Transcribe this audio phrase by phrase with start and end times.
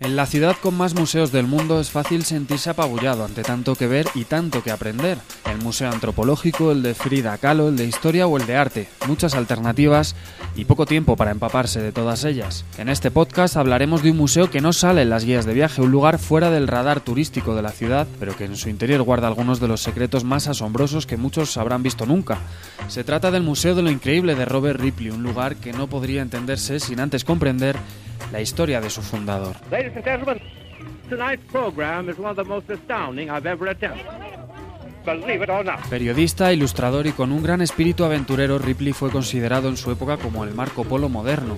[0.00, 3.88] En la ciudad con más museos del mundo es fácil sentirse apabullado ante tanto que
[3.88, 5.18] ver y tanto que aprender.
[5.44, 8.88] El Museo Antropológico, el de Frida Kahlo, el de Historia o el de Arte.
[9.08, 10.14] Muchas alternativas
[10.54, 12.64] y poco tiempo para empaparse de todas ellas.
[12.78, 15.82] En este podcast hablaremos de un museo que no sale en las guías de viaje,
[15.82, 19.26] un lugar fuera del radar turístico de la ciudad, pero que en su interior guarda
[19.26, 22.38] algunos de los secretos más asombrosos que muchos habrán visto nunca.
[22.86, 26.22] Se trata del Museo de lo Increíble de Robert Ripley, un lugar que no podría
[26.22, 27.76] entenderse sin antes comprender
[28.32, 29.56] la historia de su fundador.
[35.88, 40.44] Periodista, ilustrador y con un gran espíritu aventurero, Ripley fue considerado en su época como
[40.44, 41.56] el Marco Polo moderno.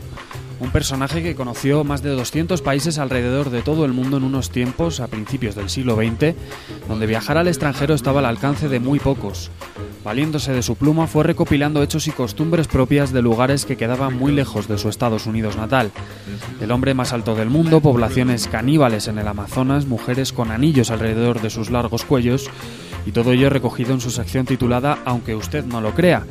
[0.61, 4.51] Un personaje que conoció más de 200 países alrededor de todo el mundo en unos
[4.51, 6.35] tiempos, a principios del siglo XX,
[6.87, 9.51] donde viajar al extranjero estaba al alcance de muy pocos.
[10.05, 14.33] Valiéndose de su pluma, fue recopilando hechos y costumbres propias de lugares que quedaban muy
[14.33, 15.93] lejos de su Estados Unidos natal.
[16.61, 21.43] El hombre más alto del mundo, poblaciones caníbales en el Amazonas, mujeres con anillos alrededor
[21.43, 22.49] de sus largos cuellos,
[23.05, 26.24] y todo ello recogido en su sección titulada Aunque usted no lo crea.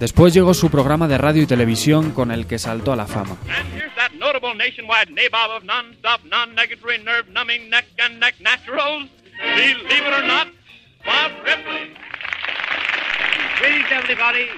[0.00, 3.36] Después llegó su programa de radio y televisión con el que saltó a la fama.
[9.42, 10.51] Believe it or not,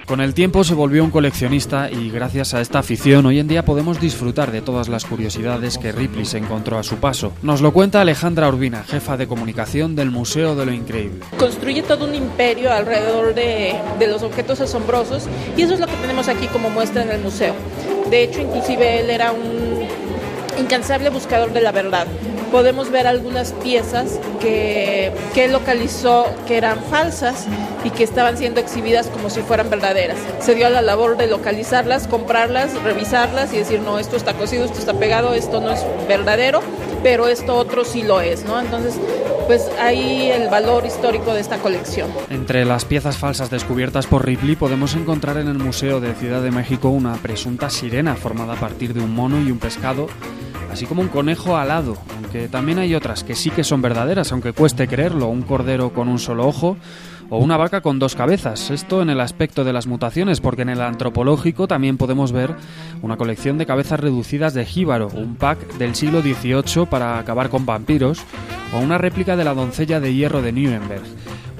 [0.05, 3.65] Con el tiempo se volvió un coleccionista y gracias a esta afición hoy en día
[3.65, 7.33] podemos disfrutar de todas las curiosidades que Ripley se encontró a su paso.
[7.41, 11.19] Nos lo cuenta Alejandra Urbina, jefa de comunicación del Museo de lo Increíble.
[11.37, 15.95] construye todo un imperio alrededor de, de los objetos asombrosos y eso es lo que
[15.95, 17.55] tenemos aquí como muestra en el museo.
[18.09, 19.87] De hecho, inclusive él era un
[20.59, 22.07] incansable buscador de la verdad.
[22.51, 27.47] Podemos ver algunas piezas que, que localizó que eran falsas
[27.83, 30.17] y que estaban siendo exhibidas como si fueran verdaderas.
[30.39, 34.65] Se dio a la labor de localizarlas, comprarlas, revisarlas y decir, no, esto está cosido,
[34.65, 36.61] esto está pegado, esto no es verdadero,
[37.03, 38.59] pero esto otro sí lo es, ¿no?
[38.59, 38.95] Entonces,
[39.47, 42.09] pues ahí el valor histórico de esta colección.
[42.29, 46.51] Entre las piezas falsas descubiertas por Ripley podemos encontrar en el Museo de Ciudad de
[46.51, 50.07] México una presunta sirena formada a partir de un mono y un pescado,
[50.75, 54.51] así como un conejo alado, aunque también hay otras que sí que son verdaderas, aunque
[54.51, 56.75] cueste creerlo, un cordero con un solo ojo
[57.29, 58.71] o una vaca con dos cabezas.
[58.71, 62.57] Esto en el aspecto de las mutaciones, porque en el antropológico también podemos ver
[63.01, 67.65] una colección de cabezas reducidas de jíbaro, un pack del siglo XVIII para acabar con
[67.65, 68.19] vampiros,
[68.73, 71.03] o una réplica de la doncella de hierro de Nuremberg.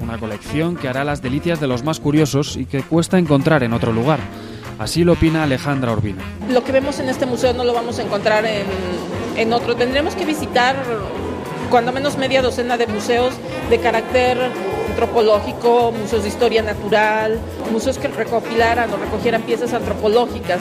[0.02, 3.72] Una colección que hará las delicias de los más curiosos y que cuesta encontrar en
[3.72, 4.20] otro lugar.
[4.78, 6.22] Así lo opina Alejandra Urbina.
[6.50, 8.66] Lo que vemos en este museo no lo vamos a encontrar en,
[9.36, 9.74] en otro.
[9.74, 10.76] Tendremos que visitar
[11.70, 13.34] cuando menos media docena de museos
[13.70, 14.38] de carácter
[14.90, 17.38] antropológico, museos de historia natural,
[17.72, 20.60] museos que recopilaran o recogieran piezas antropológicas.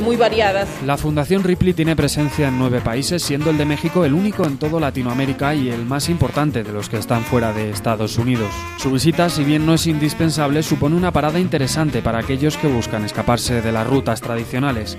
[0.00, 0.68] Muy variadas.
[0.84, 4.58] La Fundación Ripley tiene presencia en nueve países, siendo el de México el único en
[4.58, 8.50] todo Latinoamérica y el más importante de los que están fuera de Estados Unidos.
[8.78, 13.04] Su visita, si bien no es indispensable, supone una parada interesante para aquellos que buscan
[13.04, 14.96] escaparse de las rutas tradicionales.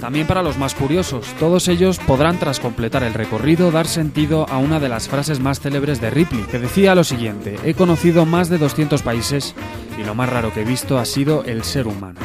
[0.00, 4.58] También para los más curiosos, todos ellos podrán tras completar el recorrido dar sentido a
[4.58, 8.48] una de las frases más célebres de Ripley, que decía lo siguiente, he conocido más
[8.48, 9.54] de 200 países
[9.98, 12.20] y lo más raro que he visto ha sido el ser humano.